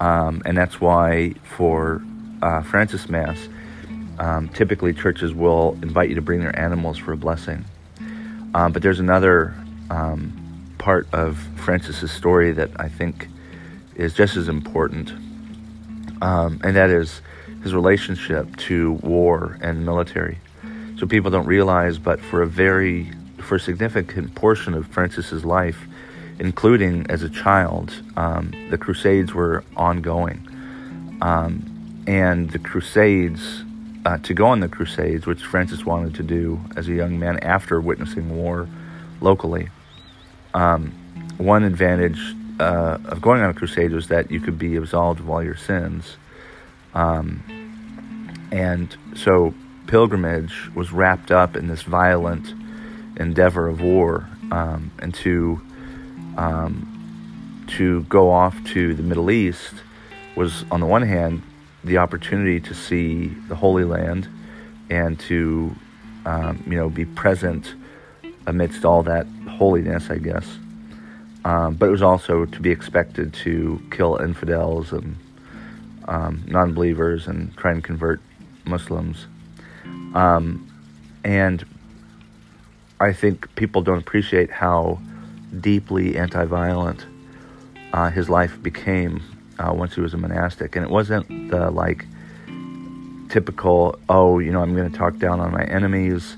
um, 0.00 0.42
and 0.44 0.56
that's 0.56 0.80
why 0.80 1.34
for 1.44 2.02
uh, 2.42 2.62
Francis 2.62 3.08
Mass, 3.08 3.48
um, 4.18 4.48
typically 4.50 4.92
churches 4.92 5.32
will 5.32 5.78
invite 5.82 6.10
you 6.10 6.16
to 6.16 6.22
bring 6.22 6.40
their 6.40 6.58
animals 6.58 6.98
for 6.98 7.12
a 7.12 7.16
blessing. 7.16 7.64
Um, 8.54 8.72
but 8.72 8.82
there's 8.82 9.00
another 9.00 9.54
um, 9.90 10.74
part 10.76 11.06
of 11.12 11.38
Francis's 11.56 12.10
story 12.10 12.52
that 12.52 12.70
I 12.76 12.88
think 12.88 13.28
is 13.94 14.12
just 14.12 14.36
as 14.36 14.48
important, 14.48 15.12
um, 16.22 16.60
and 16.64 16.76
that 16.76 16.90
is 16.90 17.20
his 17.62 17.74
relationship 17.74 18.54
to 18.56 18.92
war 19.02 19.58
and 19.60 19.84
military. 19.84 20.38
So 20.98 21.06
people 21.06 21.30
don't 21.30 21.46
realize, 21.46 21.98
but 21.98 22.20
for 22.20 22.42
a 22.42 22.46
very, 22.46 23.10
for 23.38 23.56
a 23.56 23.60
significant 23.60 24.34
portion 24.34 24.72
of 24.74 24.86
Francis's 24.86 25.44
life, 25.44 25.86
including 26.38 27.06
as 27.10 27.22
a 27.22 27.28
child, 27.28 27.92
um, 28.16 28.52
the 28.70 28.78
Crusades 28.78 29.34
were 29.34 29.64
ongoing, 29.76 30.46
um, 31.20 32.04
and 32.06 32.50
the 32.50 32.58
Crusades 32.58 33.64
uh, 34.04 34.18
to 34.18 34.34
go 34.34 34.46
on 34.46 34.60
the 34.60 34.68
Crusades, 34.68 35.26
which 35.26 35.42
Francis 35.42 35.84
wanted 35.84 36.14
to 36.14 36.22
do 36.22 36.60
as 36.76 36.88
a 36.88 36.92
young 36.92 37.18
man 37.18 37.38
after 37.40 37.80
witnessing 37.80 38.36
war 38.36 38.68
locally. 39.20 39.68
Um, 40.54 40.92
one 41.38 41.64
advantage 41.64 42.34
uh, 42.58 42.98
of 43.04 43.20
going 43.20 43.42
on 43.42 43.50
a 43.50 43.54
crusade 43.54 43.92
was 43.92 44.08
that 44.08 44.30
you 44.30 44.40
could 44.40 44.58
be 44.58 44.76
absolved 44.76 45.20
of 45.20 45.28
all 45.28 45.42
your 45.42 45.56
sins. 45.56 46.16
Um, 46.94 47.42
and 48.50 48.96
so 49.14 49.54
pilgrimage 49.86 50.70
was 50.74 50.92
wrapped 50.92 51.30
up 51.30 51.56
in 51.56 51.68
this 51.68 51.82
violent 51.82 52.54
endeavor 53.16 53.68
of 53.68 53.80
war. 53.80 54.28
Um, 54.50 54.90
and 55.00 55.14
to, 55.16 55.60
um, 56.36 57.64
to 57.68 58.02
go 58.04 58.30
off 58.30 58.56
to 58.72 58.94
the 58.94 59.02
Middle 59.02 59.30
East 59.30 59.74
was, 60.36 60.64
on 60.70 60.80
the 60.80 60.86
one 60.86 61.02
hand, 61.02 61.42
the 61.84 61.98
opportunity 61.98 62.60
to 62.60 62.74
see 62.74 63.28
the 63.48 63.54
Holy 63.54 63.84
Land 63.84 64.28
and 64.88 65.18
to, 65.20 65.74
um, 66.24 66.62
you 66.66 66.76
know, 66.76 66.88
be 66.88 67.04
present 67.04 67.74
amidst 68.46 68.84
all 68.84 69.02
that 69.02 69.26
holiness, 69.48 70.10
I 70.10 70.18
guess. 70.18 70.46
Um, 71.46 71.74
but 71.74 71.86
it 71.86 71.92
was 71.92 72.02
also 72.02 72.44
to 72.44 72.60
be 72.60 72.72
expected 72.72 73.32
to 73.44 73.80
kill 73.92 74.16
infidels 74.16 74.90
and 74.90 75.16
um, 76.08 76.42
non 76.48 76.74
believers 76.74 77.28
and 77.28 77.56
try 77.56 77.70
and 77.70 77.84
convert 77.84 78.20
Muslims. 78.64 79.28
Um, 80.16 80.68
and 81.22 81.64
I 82.98 83.12
think 83.12 83.54
people 83.54 83.80
don't 83.80 83.98
appreciate 83.98 84.50
how 84.50 84.98
deeply 85.60 86.18
anti 86.18 86.44
violent 86.46 87.06
uh, 87.92 88.10
his 88.10 88.28
life 88.28 88.60
became 88.60 89.22
uh, 89.60 89.72
once 89.72 89.94
he 89.94 90.00
was 90.00 90.14
a 90.14 90.16
monastic, 90.16 90.74
and 90.74 90.84
it 90.84 90.90
wasn't 90.90 91.28
the 91.52 91.70
like 91.70 92.06
typical 93.28 93.96
oh 94.08 94.40
you 94.40 94.50
know 94.50 94.62
I'm 94.62 94.74
going 94.74 94.90
to 94.90 94.98
talk 94.98 95.18
down 95.18 95.38
on 95.38 95.52
my 95.52 95.62
enemies 95.62 96.36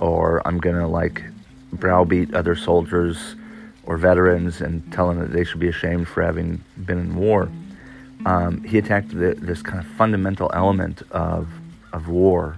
or 0.00 0.40
I'm 0.48 0.58
going 0.58 0.76
to 0.76 0.86
like 0.86 1.22
browbeat 1.72 2.32
other 2.32 2.56
soldiers 2.56 3.36
or 3.86 3.96
veterans 3.96 4.60
and 4.60 4.92
telling 4.92 5.18
them 5.18 5.28
that 5.28 5.36
they 5.36 5.44
should 5.44 5.60
be 5.60 5.68
ashamed 5.68 6.08
for 6.08 6.22
having 6.22 6.62
been 6.84 6.98
in 6.98 7.16
war. 7.16 7.48
Um, 8.24 8.62
he 8.64 8.78
attacked 8.78 9.10
the, 9.10 9.34
this 9.38 9.62
kind 9.62 9.78
of 9.78 9.86
fundamental 9.92 10.50
element 10.52 11.02
of 11.10 11.48
of 11.92 12.08
war. 12.08 12.56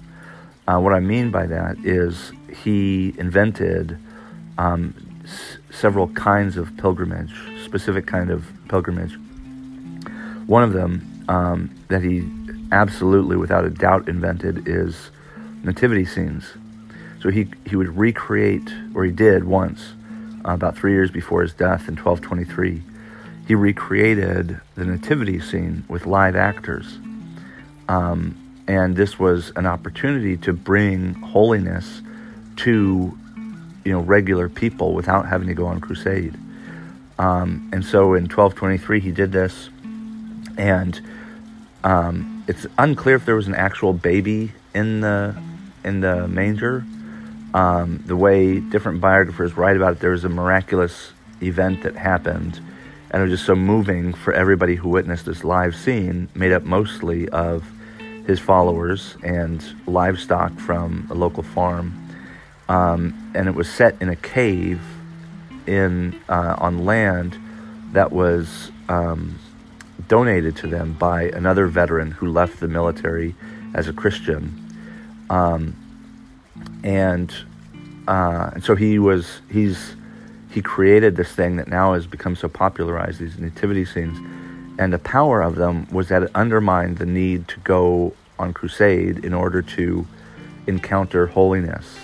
Uh, 0.67 0.81
what 0.81 0.93
I 0.93 1.01
mean 1.01 1.31
by 1.31 1.47
that 1.47 1.77
is 1.85 2.33
he 2.63 3.15
invented 3.19 3.99
um, 4.57 4.95
s- 5.25 5.59
several 5.71 6.09
kinds 6.09 6.57
of 6.57 6.77
pilgrimage, 6.77 7.35
specific 7.65 8.07
kind 8.07 8.31
of 8.31 8.45
pilgrimage 8.69 9.17
one 10.49 10.63
of 10.63 10.73
them 10.73 11.25
um, 11.29 11.71
that 11.89 12.03
he 12.03 12.29
absolutely, 12.73 13.37
without 13.37 13.65
a 13.65 13.71
doubt, 13.71 14.09
invented 14.09 14.67
is 14.67 15.11
nativity 15.63 16.05
scenes. 16.05 16.45
So 17.21 17.29
he, 17.29 17.49
he 17.67 17.77
would 17.77 17.97
recreate, 17.97 18.73
or 18.95 19.05
he 19.05 19.13
did 19.13 19.45
once, 19.45 19.93
uh, 20.45 20.53
about 20.53 20.77
three 20.77 20.93
years 20.93 21.11
before 21.11 21.43
his 21.43 21.53
death 21.53 21.89
in 21.89 21.97
1223. 21.97 22.83
He 23.47 23.55
recreated 23.55 24.61
the 24.75 24.85
nativity 24.85 25.41
scene 25.41 25.85
with 25.89 26.07
live 26.07 26.37
actors. 26.37 26.99
Um, 27.89 28.37
and 28.67 28.97
this 28.97 29.19
was 29.19 29.51
an 29.57 29.67
opportunity 29.67 30.37
to 30.39 30.53
bring 30.53 31.15
holiness 31.15 32.03
to 32.57 33.17
you 33.85 33.93
know 33.93 34.01
regular 34.01 34.49
people 34.49 34.93
without 34.93 35.27
having 35.27 35.49
to 35.49 35.55
go 35.55 35.67
on 35.67 35.81
crusade. 35.81 36.35
Um, 37.19 37.71
and 37.73 37.85
so 37.85 38.15
in 38.15 38.25
1223 38.25 39.01
he 39.01 39.11
did 39.11 39.33
this 39.33 39.71
and 40.59 41.01
um, 41.85 42.45
it's 42.49 42.67
unclear 42.77 43.17
if 43.17 43.25
there 43.25 43.37
was 43.37 43.47
an 43.47 43.55
actual 43.55 43.93
baby 43.93 44.53
in 44.75 45.01
the 45.01 45.35
in 45.85 46.01
the 46.01 46.29
manger. 46.29 46.85
Um, 47.59 48.05
the 48.07 48.15
way 48.15 48.61
different 48.61 49.01
biographers 49.01 49.57
write 49.57 49.77
about 49.77 49.95
it, 49.95 49.99
there 49.99 50.13
was 50.13 50.23
a 50.23 50.29
miraculous 50.29 51.11
event 51.43 51.83
that 51.83 51.97
happened, 51.97 52.61
and 53.11 53.21
it 53.21 53.25
was 53.25 53.33
just 53.33 53.47
so 53.47 53.57
moving 53.57 54.13
for 54.13 54.33
everybody 54.33 54.77
who 54.77 54.89
witnessed 54.89 55.27
this 55.27 55.43
live 55.43 55.75
scene, 55.75 56.29
made 56.37 56.53
up 56.53 56.63
mostly 56.63 57.29
of 57.31 57.69
his 58.29 58.39
followers 58.39 59.17
and 59.25 59.65
livestock 59.89 60.57
from 60.61 61.09
a 61.11 61.15
local 61.15 61.43
farm. 61.43 62.01
Um, 62.69 63.33
and 63.35 63.49
it 63.49 63.57
was 63.57 63.69
set 63.69 64.01
in 64.01 64.09
a 64.09 64.15
cave 64.15 64.81
in 65.67 66.15
uh, 66.29 66.55
on 66.59 66.85
land 66.85 67.37
that 67.91 68.13
was 68.13 68.71
um, 68.89 69.37
donated 70.07 70.55
to 70.59 70.69
them 70.69 70.93
by 70.93 71.25
another 71.25 71.67
veteran 71.67 72.13
who 72.13 72.31
left 72.31 72.61
the 72.61 72.69
military 72.69 73.35
as 73.75 73.89
a 73.89 73.93
Christian. 73.93 74.65
Um, 75.29 75.75
and 76.85 77.35
uh, 78.09 78.51
and 78.55 78.65
so 78.65 78.75
he 78.75 78.99
was 78.99 79.43
he's 79.51 79.95
he 80.51 80.63
created 80.63 81.15
this 81.15 81.31
thing 81.31 81.57
that 81.57 81.69
now 81.69 81.93
has 81.93 82.07
become 82.07 82.35
so 82.35 82.49
popularized 82.49 83.21
these 83.21 83.39
nativity 83.39 83.85
scenes. 83.85 84.19
And 84.79 84.93
the 84.93 84.99
power 84.99 85.43
of 85.43 85.57
them 85.57 85.87
was 85.93 86.09
that 86.09 86.23
it 86.23 86.31
undermined 86.35 86.99
the 86.99 87.07
need 87.07 87.49
to 87.49 87.61
go 87.61 88.15
on 88.39 88.55
crusade 88.55 89.25
in 89.25 89.35
order 89.35 89.61
to 89.61 90.07
encounter 90.67 91.27
holiness. 91.27 91.99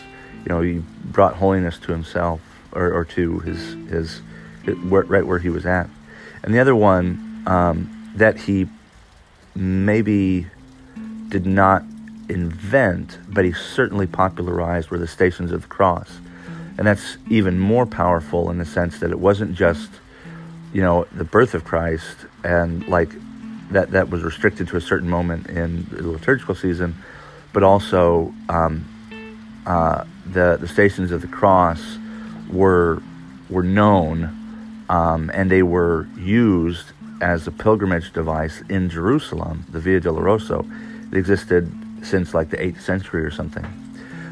You 0.44 0.50
know 0.50 0.60
he 0.60 0.82
brought 1.04 1.36
holiness 1.36 1.78
to 1.78 1.92
himself 1.92 2.40
or, 2.72 2.92
or 2.92 3.04
to 3.06 3.38
his, 3.40 3.72
his, 3.88 4.20
his 4.64 4.76
right 4.76 5.26
where 5.26 5.38
he 5.38 5.48
was 5.48 5.64
at. 5.64 5.88
And 6.42 6.52
the 6.52 6.58
other 6.58 6.76
one 6.76 7.42
um, 7.46 8.12
that 8.16 8.36
he 8.36 8.66
maybe 9.54 10.48
did 11.28 11.46
not 11.46 11.82
invent, 12.28 13.18
but 13.28 13.44
he 13.44 13.52
certainly 13.52 14.06
popularized 14.06 14.90
were 14.90 14.98
the 14.98 15.06
Stations 15.06 15.52
of 15.52 15.62
the 15.62 15.68
Cross. 15.68 16.18
And 16.76 16.86
that's 16.86 17.16
even 17.30 17.58
more 17.58 17.86
powerful 17.86 18.50
in 18.50 18.58
the 18.58 18.64
sense 18.64 18.98
that 18.98 19.10
it 19.10 19.18
wasn't 19.18 19.54
just, 19.54 19.90
you 20.72 20.82
know, 20.82 21.06
the 21.12 21.24
birth 21.24 21.54
of 21.54 21.64
Christ 21.64 22.16
and 22.42 22.86
like 22.88 23.10
that, 23.70 23.92
that 23.92 24.10
was 24.10 24.22
restricted 24.22 24.68
to 24.68 24.76
a 24.76 24.80
certain 24.80 25.08
moment 25.08 25.48
in 25.48 25.86
the 25.90 26.08
liturgical 26.08 26.54
season, 26.54 26.94
but 27.52 27.62
also 27.62 28.34
um, 28.48 28.84
uh, 29.66 30.04
the, 30.26 30.58
the 30.60 30.68
Stations 30.68 31.12
of 31.12 31.20
the 31.20 31.28
Cross 31.28 31.98
were, 32.50 33.02
were 33.48 33.62
known 33.62 34.40
um, 34.88 35.30
and 35.32 35.50
they 35.50 35.62
were 35.62 36.06
used 36.16 36.92
as 37.20 37.46
a 37.46 37.50
pilgrimage 37.50 38.12
device 38.12 38.62
in 38.68 38.90
Jerusalem, 38.90 39.64
the 39.70 39.80
Via 39.80 40.00
Dolorosa. 40.00 40.60
It 41.12 41.16
existed 41.16 41.72
since 42.04 42.34
like 42.34 42.50
the 42.50 42.56
8th 42.56 42.80
century 42.80 43.24
or 43.24 43.30
something. 43.30 43.66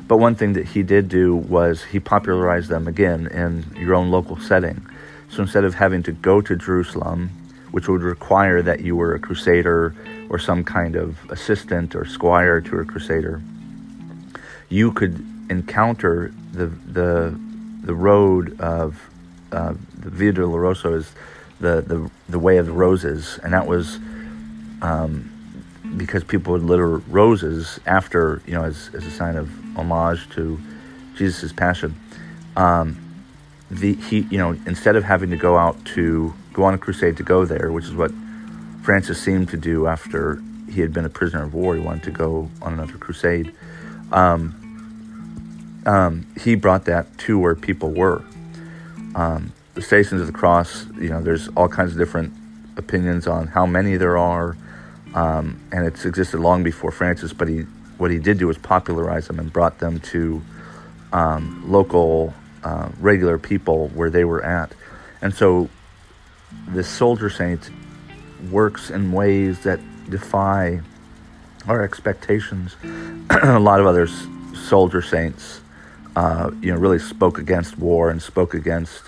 But 0.08 0.18
one 0.18 0.34
thing 0.34 0.52
that 0.54 0.66
he 0.66 0.82
did 0.82 1.08
do 1.08 1.34
was 1.34 1.82
he 1.84 2.00
popularized 2.00 2.68
them 2.68 2.86
again 2.86 3.28
in 3.28 3.64
your 3.76 3.94
own 3.94 4.10
local 4.10 4.38
setting. 4.38 4.84
So 5.30 5.42
instead 5.42 5.64
of 5.64 5.74
having 5.74 6.02
to 6.04 6.12
go 6.12 6.40
to 6.42 6.56
Jerusalem, 6.56 7.30
which 7.70 7.88
would 7.88 8.02
require 8.02 8.60
that 8.62 8.80
you 8.80 8.94
were 8.94 9.14
a 9.14 9.18
crusader 9.18 9.94
or 10.28 10.38
some 10.38 10.64
kind 10.64 10.96
of 10.96 11.18
assistant 11.30 11.94
or 11.94 12.04
squire 12.04 12.60
to 12.60 12.78
a 12.80 12.84
crusader, 12.84 13.40
you 14.68 14.92
could 14.92 15.24
encounter 15.48 16.32
the 16.52 16.66
the 16.66 17.38
the 17.82 17.94
road 17.94 18.60
of 18.60 19.00
uh, 19.50 19.74
the 19.98 20.10
Via 20.10 20.32
Dolorosa 20.32 20.94
is 20.96 21.12
the, 21.60 21.80
the 21.80 22.10
the 22.28 22.38
way 22.38 22.58
of 22.58 22.66
the 22.66 22.72
roses, 22.72 23.38
and 23.42 23.52
that 23.54 23.66
was 23.66 23.98
um, 24.82 25.31
because 25.96 26.24
people 26.24 26.52
would 26.52 26.62
litter 26.62 26.98
roses 26.98 27.80
after 27.86 28.42
you 28.46 28.54
know 28.54 28.64
as, 28.64 28.90
as 28.94 29.06
a 29.06 29.10
sign 29.10 29.36
of 29.36 29.50
homage 29.76 30.28
to 30.30 30.58
Jesus' 31.16 31.52
passion. 31.52 31.94
Um, 32.56 32.98
the 33.70 33.94
he 33.94 34.20
you 34.30 34.38
know 34.38 34.52
instead 34.66 34.96
of 34.96 35.04
having 35.04 35.30
to 35.30 35.36
go 35.36 35.56
out 35.56 35.82
to 35.86 36.34
go 36.52 36.64
on 36.64 36.74
a 36.74 36.78
crusade 36.78 37.16
to 37.16 37.22
go 37.22 37.44
there, 37.44 37.72
which 37.72 37.84
is 37.84 37.94
what 37.94 38.12
Francis 38.82 39.20
seemed 39.20 39.48
to 39.50 39.56
do 39.56 39.86
after 39.86 40.42
he 40.70 40.80
had 40.80 40.92
been 40.92 41.04
a 41.04 41.10
prisoner 41.10 41.44
of 41.44 41.54
war, 41.54 41.74
he 41.74 41.80
wanted 41.80 42.02
to 42.04 42.10
go 42.10 42.50
on 42.60 42.74
another 42.74 42.96
crusade. 42.98 43.52
Um, 44.10 44.58
um, 45.86 46.26
he 46.40 46.54
brought 46.54 46.84
that 46.86 47.18
to 47.18 47.38
where 47.38 47.54
people 47.54 47.90
were. 47.90 48.22
Um, 49.14 49.52
the 49.74 49.82
Stations 49.82 50.20
of 50.20 50.26
the 50.26 50.32
Cross, 50.32 50.86
you 51.00 51.08
know, 51.08 51.22
there's 51.22 51.48
all 51.48 51.68
kinds 51.68 51.92
of 51.92 51.98
different 51.98 52.32
opinions 52.76 53.26
on 53.26 53.48
how 53.48 53.66
many 53.66 53.96
there 53.96 54.18
are, 54.18 54.56
um, 55.14 55.60
and 55.72 55.86
it's 55.86 56.04
existed 56.04 56.40
long 56.40 56.62
before 56.62 56.90
Francis. 56.90 57.32
But 57.32 57.48
he, 57.48 57.60
what 57.98 58.10
he 58.10 58.18
did 58.18 58.38
do 58.38 58.46
was 58.46 58.58
popularize 58.58 59.26
them 59.26 59.38
and 59.38 59.52
brought 59.52 59.78
them 59.78 60.00
to 60.00 60.42
um, 61.12 61.64
local, 61.70 62.34
uh, 62.64 62.88
regular 63.00 63.38
people 63.38 63.88
where 63.88 64.10
they 64.10 64.24
were 64.24 64.44
at, 64.44 64.74
and 65.20 65.34
so 65.34 65.68
the 66.68 66.84
soldier 66.84 67.30
saint 67.30 67.70
works 68.50 68.90
in 68.90 69.12
ways 69.12 69.60
that 69.60 69.80
defy 70.10 70.80
our 71.68 71.82
expectations. 71.82 72.76
a 73.30 73.58
lot 73.58 73.80
of 73.80 73.86
other 73.86 74.08
soldier 74.54 75.02
saints, 75.02 75.60
uh, 76.16 76.50
you 76.60 76.72
know, 76.72 76.78
really 76.78 76.98
spoke 76.98 77.38
against 77.38 77.78
war 77.78 78.10
and 78.10 78.20
spoke 78.20 78.54
against 78.54 79.02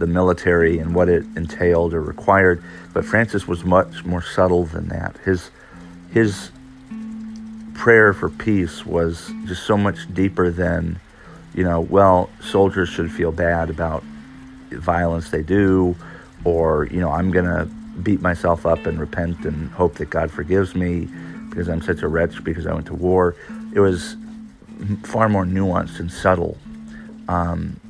the 0.00 0.06
military 0.06 0.78
and 0.78 0.94
what 0.94 1.08
it 1.08 1.24
entailed 1.36 1.94
or 1.94 2.02
required. 2.02 2.62
But 2.92 3.04
Francis 3.04 3.46
was 3.46 3.64
much 3.64 4.04
more 4.04 4.22
subtle 4.22 4.64
than 4.64 4.88
that. 4.88 5.16
His 5.18 5.50
his 6.10 6.50
prayer 7.74 8.12
for 8.12 8.28
peace 8.28 8.84
was 8.84 9.32
just 9.46 9.62
so 9.62 9.76
much 9.76 10.12
deeper 10.12 10.50
than, 10.50 11.00
you 11.54 11.62
know, 11.62 11.80
well, 11.80 12.28
soldiers 12.40 12.88
should 12.88 13.10
feel 13.10 13.30
bad 13.30 13.70
about 13.70 14.02
violence 14.70 15.30
they 15.30 15.42
do, 15.42 15.94
or 16.44 16.86
you 16.90 17.00
know, 17.00 17.10
I'm 17.10 17.30
gonna 17.30 17.66
beat 18.02 18.20
myself 18.20 18.66
up 18.66 18.86
and 18.86 18.98
repent 18.98 19.44
and 19.44 19.70
hope 19.70 19.94
that 19.96 20.10
God 20.10 20.30
forgives 20.30 20.74
me 20.74 21.08
because 21.48 21.68
I'm 21.68 21.82
such 21.82 22.02
a 22.02 22.08
wretch 22.08 22.42
because 22.42 22.66
I 22.66 22.72
went 22.72 22.86
to 22.86 22.94
war. 22.94 23.36
It 23.74 23.80
was 23.80 24.16
far 25.04 25.28
more 25.28 25.44
nuanced 25.44 26.00
and 26.00 26.10
subtle. 26.10 26.56
Um, 27.28 27.80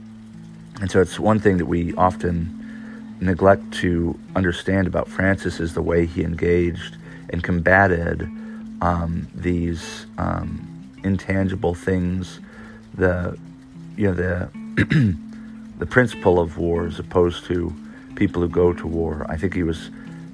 and 0.80 0.90
so 0.90 1.00
it's 1.00 1.20
one 1.20 1.38
thing 1.38 1.58
that 1.58 1.66
we 1.66 1.94
often 1.94 2.56
neglect 3.20 3.70
to 3.72 4.18
understand 4.34 4.86
about 4.86 5.08
Francis 5.08 5.60
is 5.60 5.74
the 5.74 5.82
way 5.82 6.06
he 6.06 6.22
engaged 6.24 6.96
and 7.28 7.44
combated 7.44 8.22
um, 8.80 9.28
these 9.34 10.06
um, 10.16 10.66
intangible 11.04 11.74
things, 11.74 12.40
the 12.94 13.38
you 13.96 14.06
know 14.06 14.14
the 14.14 15.16
the 15.78 15.86
principle 15.86 16.40
of 16.40 16.56
war 16.58 16.86
as 16.86 16.98
opposed 16.98 17.44
to 17.44 17.74
people 18.14 18.40
who 18.42 18.48
go 18.48 18.72
to 18.72 18.86
war. 18.86 19.26
I 19.28 19.36
think 19.36 19.54
he 19.54 19.62
was 19.62 19.90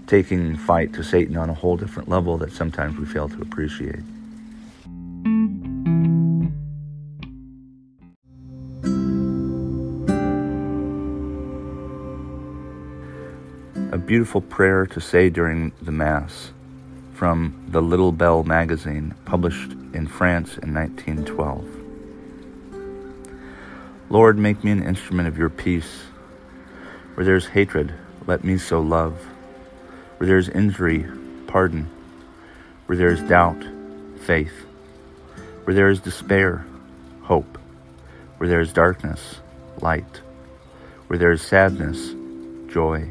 taking 0.06 0.56
fight 0.56 0.92
to 0.94 1.02
Satan 1.02 1.36
on 1.36 1.50
a 1.50 1.54
whole 1.54 1.76
different 1.76 2.08
level 2.08 2.38
that 2.38 2.52
sometimes 2.52 2.96
we 2.96 3.06
fail 3.06 3.28
to 3.28 3.42
appreciate. 3.42 4.00
Beautiful 14.06 14.40
prayer 14.40 14.86
to 14.86 15.00
say 15.00 15.28
during 15.28 15.72
the 15.82 15.90
Mass 15.90 16.52
from 17.12 17.66
the 17.68 17.82
Little 17.82 18.12
Bell 18.12 18.44
magazine, 18.44 19.12
published 19.24 19.72
in 19.94 20.06
France 20.06 20.56
in 20.58 20.72
1912. 20.72 21.66
Lord, 24.08 24.38
make 24.38 24.62
me 24.62 24.70
an 24.70 24.86
instrument 24.86 25.26
of 25.26 25.36
your 25.36 25.48
peace. 25.48 26.04
Where 27.14 27.26
there 27.26 27.34
is 27.34 27.46
hatred, 27.46 27.94
let 28.28 28.44
me 28.44 28.58
sow 28.58 28.80
love. 28.80 29.14
Where 30.18 30.28
there 30.28 30.38
is 30.38 30.50
injury, 30.50 31.04
pardon. 31.48 31.90
Where 32.86 32.96
there 32.96 33.10
is 33.10 33.22
doubt, 33.22 33.64
faith. 34.20 34.66
Where 35.64 35.74
there 35.74 35.88
is 35.88 35.98
despair, 35.98 36.64
hope. 37.22 37.58
Where 38.36 38.48
there 38.48 38.60
is 38.60 38.72
darkness, 38.72 39.40
light. 39.80 40.20
Where 41.08 41.18
there 41.18 41.32
is 41.32 41.42
sadness, 41.42 42.14
joy. 42.72 43.10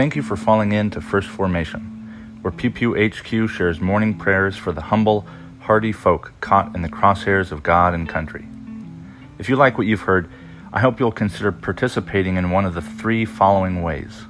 Thank 0.00 0.16
you 0.16 0.22
for 0.22 0.34
falling 0.34 0.72
in 0.72 0.88
to 0.92 1.02
First 1.02 1.28
Formation, 1.28 2.38
where 2.40 2.50
Pew 2.50 2.94
HQ 2.94 3.50
shares 3.50 3.82
morning 3.82 4.16
prayers 4.16 4.56
for 4.56 4.72
the 4.72 4.80
humble, 4.80 5.26
hardy 5.58 5.92
folk 5.92 6.32
caught 6.40 6.74
in 6.74 6.80
the 6.80 6.88
crosshairs 6.88 7.52
of 7.52 7.62
God 7.62 7.92
and 7.92 8.08
country. 8.08 8.46
If 9.38 9.50
you 9.50 9.56
like 9.56 9.76
what 9.76 9.86
you've 9.86 10.00
heard, 10.00 10.30
I 10.72 10.80
hope 10.80 10.98
you'll 10.98 11.12
consider 11.12 11.52
participating 11.52 12.38
in 12.38 12.50
one 12.50 12.64
of 12.64 12.72
the 12.72 12.80
three 12.80 13.26
following 13.26 13.82
ways. 13.82 14.24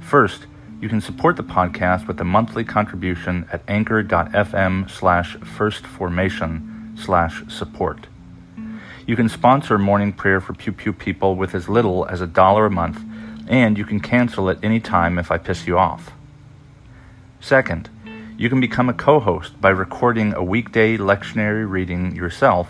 First, 0.00 0.48
you 0.80 0.88
can 0.88 1.00
support 1.00 1.36
the 1.36 1.44
podcast 1.44 2.08
with 2.08 2.20
a 2.20 2.24
monthly 2.24 2.64
contribution 2.64 3.46
at 3.52 3.62
anchor.fm 3.68 4.90
slash 4.90 5.36
firstformation 5.36 6.98
slash 6.98 7.44
support. 7.46 8.08
You 9.06 9.14
can 9.14 9.28
sponsor 9.28 9.78
morning 9.78 10.12
prayer 10.12 10.40
for 10.40 10.52
Pew 10.52 10.72
Pew 10.72 10.92
people 10.92 11.36
with 11.36 11.54
as 11.54 11.68
little 11.68 12.06
as 12.06 12.20
a 12.20 12.26
dollar 12.26 12.66
a 12.66 12.70
month 12.72 13.04
and 13.46 13.76
you 13.76 13.84
can 13.84 14.00
cancel 14.00 14.48
at 14.50 14.62
any 14.62 14.80
time 14.80 15.18
if 15.18 15.30
I 15.30 15.38
piss 15.38 15.66
you 15.66 15.78
off. 15.78 16.12
Second, 17.40 17.90
you 18.36 18.48
can 18.48 18.60
become 18.60 18.88
a 18.88 18.94
co 18.94 19.20
host 19.20 19.60
by 19.60 19.70
recording 19.70 20.34
a 20.34 20.42
weekday 20.42 20.96
lectionary 20.96 21.68
reading 21.68 22.16
yourself 22.16 22.68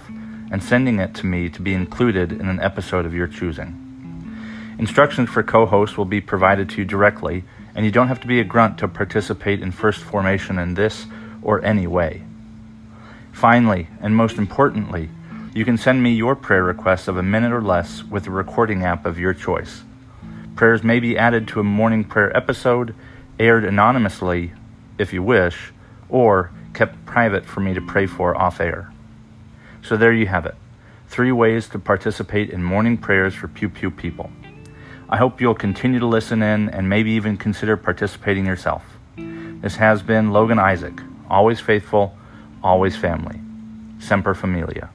and 0.51 0.63
sending 0.63 0.99
it 0.99 1.15
to 1.15 1.27
me 1.27 1.49
to 1.49 1.63
be 1.63 1.75
included 1.75 2.33
in 2.33 2.49
an 2.49 2.61
episode 2.61 3.07
of 3.07 3.15
your 3.15 3.27
choosing. 3.27 3.81
Instructions 4.79 5.31
for 5.31 5.43
co 5.43 5.67
hosts 5.67 5.97
will 5.97 6.05
be 6.05 6.21
provided 6.21 6.69
to 6.71 6.79
you 6.79 6.85
directly, 6.85 7.45
and 7.75 7.87
you 7.87 7.93
don't 7.93 8.09
have 8.09 8.21
to 8.21 8.27
be 8.27 8.41
a 8.41 8.45
grunt 8.45 8.79
to 8.79 8.89
participate 8.89 9.63
in 9.63 9.71
First 9.71 10.01
Formation 10.01 10.59
in 10.59 10.75
this 10.75 11.07
or 11.43 11.65
any 11.65 11.87
way. 11.87 12.23
Finally, 13.33 13.89
and 14.01 14.15
most 14.15 14.37
importantly, 14.37 15.09
you 15.55 15.65
can 15.65 15.79
send 15.79 16.03
me 16.03 16.13
your 16.13 16.35
prayer 16.35 16.65
requests 16.65 17.09
of 17.09 17.17
a 17.17 17.23
minute 17.23 17.53
or 17.53 17.63
less 17.63 18.03
with 18.03 18.25
the 18.25 18.31
recording 18.31 18.83
app 18.83 19.07
of 19.07 19.19
your 19.19 19.33
choice. 19.33 19.83
Prayers 20.57 20.83
may 20.85 21.01
be 21.01 21.19
added 21.19 21.49
to 21.49 21.61
a 21.61 21.65
morning 21.65 22.05
prayer 22.05 22.35
episode, 22.37 22.95
aired 23.39 23.65
anonymously 23.65 24.53
if 24.99 25.13
you 25.13 25.23
wish, 25.23 25.73
or 26.09 26.51
kept 26.73 27.05
private 27.07 27.45
for 27.45 27.61
me 27.61 27.75
to 27.75 27.81
pray 27.81 28.07
for 28.07 28.37
off 28.37 28.61
air. 28.61 28.93
So 29.83 29.97
there 29.97 30.13
you 30.13 30.27
have 30.27 30.47
it 30.47 30.55
three 31.09 31.33
ways 31.33 31.69
to 31.69 31.79
participate 31.79 32.51
in 32.51 32.63
morning 32.63 32.97
prayers 32.97 33.35
for 33.35 33.47
Pew 33.47 33.69
Pew 33.69 33.91
people. 33.91 34.31
I 35.09 35.17
hope 35.17 35.41
you'll 35.41 35.55
continue 35.55 36.01
to 36.01 36.07
listen 36.07 36.43
in 36.43 36.69
and 36.71 36.89
maybe 36.89 37.11
even 37.13 37.37
consider 37.37 37.77
participating 37.77 38.47
yourself. 38.47 38.83
This 39.17 39.77
has 39.77 40.03
been 40.03 40.33
Logan 40.33 40.59
Isaac, 40.59 41.01
always 41.29 41.61
faithful, 41.61 42.17
always 42.63 42.97
family. 42.97 43.41
Semper 44.01 44.35
Familia. 44.35 44.91